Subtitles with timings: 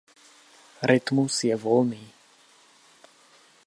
[0.81, 2.03] Rytmus je volný.